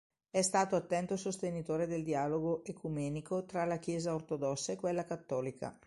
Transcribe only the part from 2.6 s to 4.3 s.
ecumenico tra la Chiesa